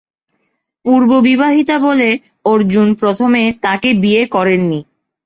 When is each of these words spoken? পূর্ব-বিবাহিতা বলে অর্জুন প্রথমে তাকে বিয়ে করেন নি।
পূর্ব-বিবাহিতা 0.85 1.75
বলে 1.79 2.09
অর্জুন 2.45 2.87
প্রথমে 2.93 3.43
তাকে 3.65 3.89
বিয়ে 4.03 4.23
করেন 4.35 4.61
নি। 4.67 4.79